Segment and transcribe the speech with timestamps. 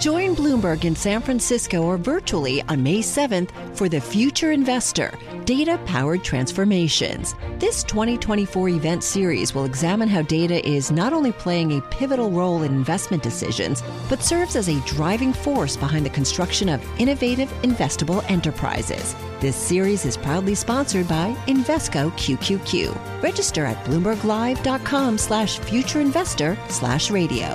[0.00, 5.12] Join Bloomberg in San Francisco or virtually on May 7th for the Future Investor
[5.44, 7.34] Data Powered Transformations.
[7.58, 12.62] This 2024 event series will examine how data is not only playing a pivotal role
[12.62, 18.24] in investment decisions, but serves as a driving force behind the construction of innovative, investable
[18.30, 19.14] enterprises.
[19.38, 23.22] This series is proudly sponsored by Invesco QQQ.
[23.22, 27.54] Register at bloomberglive.com slash futureinvestor slash radio.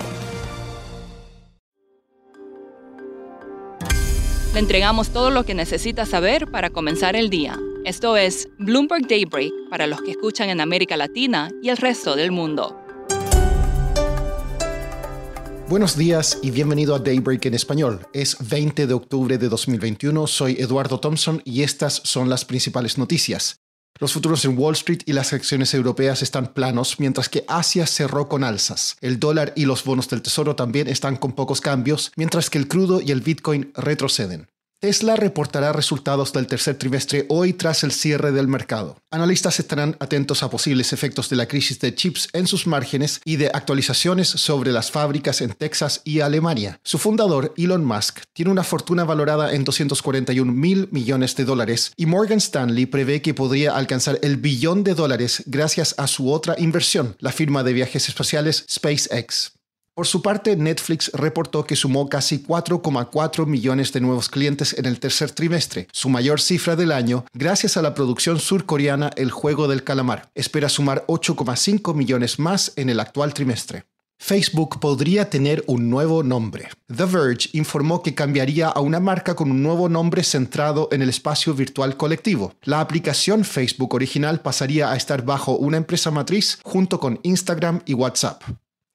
[4.56, 7.60] Le entregamos todo lo que necesita saber para comenzar el día.
[7.84, 12.32] Esto es Bloomberg Daybreak para los que escuchan en América Latina y el resto del
[12.32, 12.82] mundo.
[15.68, 18.08] Buenos días y bienvenido a Daybreak en español.
[18.14, 23.65] Es 20 de octubre de 2021, soy Eduardo Thompson y estas son las principales noticias.
[23.98, 28.28] Los futuros en Wall Street y las acciones europeas están planos, mientras que Asia cerró
[28.28, 28.98] con alzas.
[29.00, 32.68] El dólar y los bonos del tesoro también están con pocos cambios, mientras que el
[32.68, 34.48] crudo y el Bitcoin retroceden.
[34.86, 39.00] Tesla reportará resultados del tercer trimestre hoy tras el cierre del mercado.
[39.10, 43.38] Analistas estarán atentos a posibles efectos de la crisis de chips en sus márgenes y
[43.38, 46.80] de actualizaciones sobre las fábricas en Texas y Alemania.
[46.84, 52.06] Su fundador, Elon Musk, tiene una fortuna valorada en 241 mil millones de dólares y
[52.06, 57.16] Morgan Stanley prevé que podría alcanzar el billón de dólares gracias a su otra inversión,
[57.18, 59.55] la firma de viajes espaciales SpaceX.
[59.96, 65.00] Por su parte, Netflix reportó que sumó casi 4,4 millones de nuevos clientes en el
[65.00, 69.86] tercer trimestre, su mayor cifra del año, gracias a la producción surcoreana El Juego del
[69.86, 70.30] Calamar.
[70.36, 73.86] Espera sumar 8,5 millones más en el actual trimestre.
[74.20, 76.68] Facebook podría tener un nuevo nombre.
[76.94, 81.10] The Verge informó que cambiaría a una marca con un nuevo nombre centrado en el
[81.10, 82.54] espacio virtual colectivo.
[82.64, 87.94] La aplicación Facebook original pasaría a estar bajo una empresa matriz junto con Instagram y
[87.94, 88.44] WhatsApp.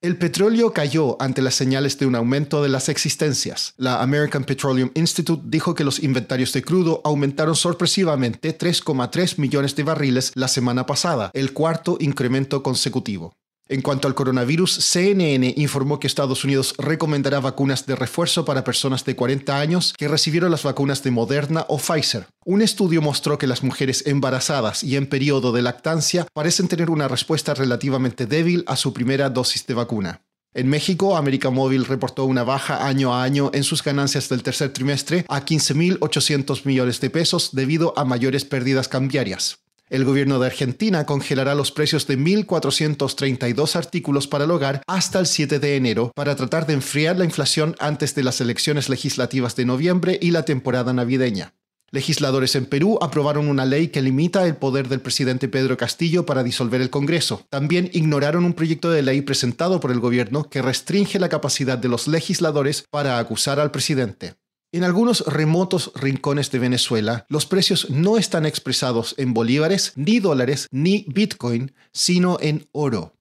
[0.03, 3.75] El petróleo cayó ante las señales de un aumento de las existencias.
[3.77, 9.83] La American Petroleum Institute dijo que los inventarios de crudo aumentaron sorpresivamente 3,3 millones de
[9.83, 13.35] barriles la semana pasada, el cuarto incremento consecutivo.
[13.71, 19.05] En cuanto al coronavirus, CNN informó que Estados Unidos recomendará vacunas de refuerzo para personas
[19.05, 22.27] de 40 años que recibieron las vacunas de Moderna o Pfizer.
[22.45, 27.07] Un estudio mostró que las mujeres embarazadas y en periodo de lactancia parecen tener una
[27.07, 30.21] respuesta relativamente débil a su primera dosis de vacuna.
[30.53, 34.73] En México, América Móvil reportó una baja año a año en sus ganancias del tercer
[34.73, 39.61] trimestre a 15.800 millones de pesos debido a mayores pérdidas cambiarias.
[39.91, 45.27] El gobierno de Argentina congelará los precios de 1.432 artículos para el hogar hasta el
[45.27, 49.65] 7 de enero para tratar de enfriar la inflación antes de las elecciones legislativas de
[49.65, 51.55] noviembre y la temporada navideña.
[51.91, 56.45] Legisladores en Perú aprobaron una ley que limita el poder del presidente Pedro Castillo para
[56.45, 57.45] disolver el Congreso.
[57.51, 61.89] También ignoraron un proyecto de ley presentado por el gobierno que restringe la capacidad de
[61.89, 64.35] los legisladores para acusar al presidente.
[64.73, 70.69] En algunos remotos rincones de Venezuela, los precios no están expresados en bolívares, ni dólares,
[70.71, 73.17] ni Bitcoin, sino en oro.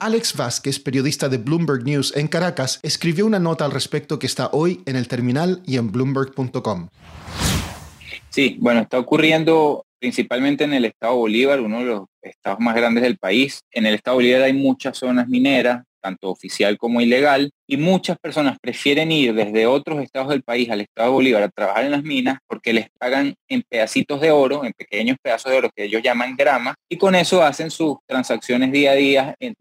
[0.00, 4.50] Alex Vázquez, periodista de Bloomberg News en Caracas, escribió una nota al respecto que está
[4.52, 6.88] hoy en el terminal y en bloomberg.com.
[8.30, 13.04] Sí, bueno, está ocurriendo principalmente en el estado Bolívar, uno de los estados más grandes
[13.04, 13.60] del país.
[13.70, 18.58] En el estado Bolívar hay muchas zonas mineras, tanto oficial como ilegal, y muchas personas
[18.60, 22.02] prefieren ir desde otros estados del país al estado de Bolívar a trabajar en las
[22.02, 26.02] minas porque les pagan en pedacitos de oro, en pequeños pedazos de oro que ellos
[26.02, 29.54] llaman grama, y con eso hacen sus transacciones día a día en,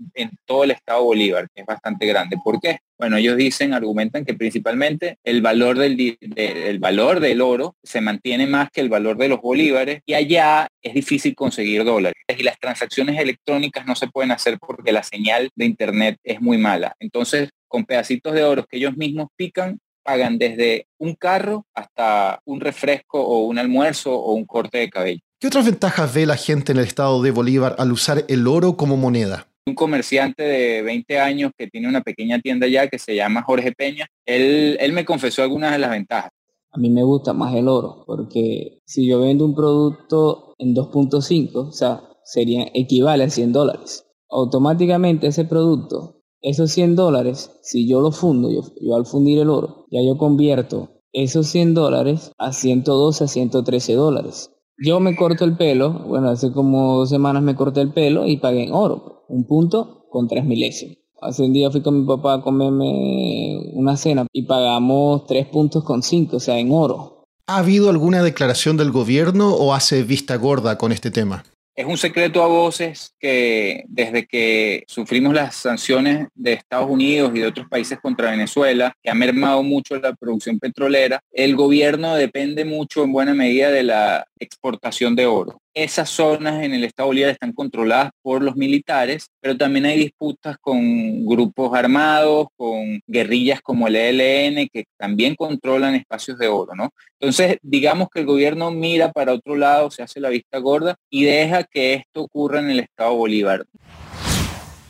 [0.45, 2.37] todo el estado de Bolívar, que es bastante grande.
[2.43, 2.79] ¿Por qué?
[2.99, 8.45] Bueno, ellos dicen, argumentan que principalmente el valor del, el valor del oro se mantiene
[8.45, 12.21] más que el valor de los bolívares y allá es difícil conseguir dólares.
[12.27, 16.57] Y las transacciones electrónicas no se pueden hacer porque la señal de Internet es muy
[16.57, 16.93] mala.
[16.99, 22.59] Entonces, con pedacitos de oro que ellos mismos pican, pagan desde un carro hasta un
[22.59, 25.21] refresco o un almuerzo o un corte de cabello.
[25.39, 28.75] ¿Qué otras ventajas ve la gente en el estado de Bolívar al usar el oro
[28.75, 29.47] como moneda?
[29.69, 33.71] Un comerciante de 20 años que tiene una pequeña tienda allá que se llama Jorge
[33.71, 36.31] Peña, él, él me confesó algunas de las ventajas.
[36.71, 41.55] A mí me gusta más el oro, porque si yo vendo un producto en 2.5,
[41.55, 44.05] o sea, sería, equivale a 100 dólares.
[44.29, 49.49] Automáticamente ese producto esos 100 dólares, si yo lo fundo, yo, yo al fundir el
[49.49, 54.51] oro, ya yo convierto esos 100 dólares a 112, a 113 dólares.
[54.81, 58.37] Yo me corto el pelo, bueno, hace como dos semanas me corté el pelo y
[58.37, 60.97] pagué en oro, un punto con tres milésimos.
[61.21, 65.83] Hace un día fui con mi papá a comerme una cena y pagamos tres puntos
[65.83, 67.25] con cinco, o sea, en oro.
[67.47, 71.43] ¿Ha habido alguna declaración del gobierno o hace vista gorda con este tema?
[71.79, 77.39] Es un secreto a voces que desde que sufrimos las sanciones de Estados Unidos y
[77.39, 82.65] de otros países contra Venezuela, que ha mermado mucho la producción petrolera, el gobierno depende
[82.65, 85.61] mucho en buena medida de la exportación de oro.
[85.73, 90.57] Esas zonas en el estado Bolívar están controladas por los militares, pero también hay disputas
[90.59, 96.89] con grupos armados, con guerrillas como el ELN, que también controlan espacios de oro, ¿no?
[97.19, 101.23] Entonces, digamos que el gobierno mira para otro lado, se hace la vista gorda y
[101.23, 103.65] deja que esto ocurra en el estado Bolívar.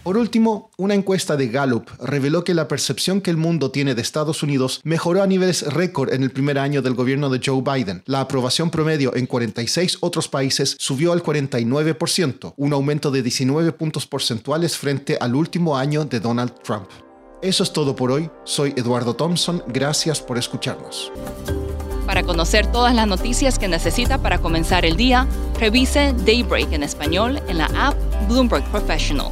[0.03, 4.01] Por último, una encuesta de Gallup reveló que la percepción que el mundo tiene de
[4.01, 8.01] Estados Unidos mejoró a niveles récord en el primer año del gobierno de Joe Biden.
[8.05, 14.07] La aprobación promedio en 46 otros países subió al 49%, un aumento de 19 puntos
[14.07, 16.89] porcentuales frente al último año de Donald Trump.
[17.41, 18.29] Eso es todo por hoy.
[18.45, 19.63] Soy Eduardo Thompson.
[19.67, 21.11] Gracias por escucharnos.
[22.05, 25.27] Para conocer todas las noticias que necesita para comenzar el día,
[25.59, 27.95] revise Daybreak en español en la app
[28.27, 29.31] Bloomberg Professional.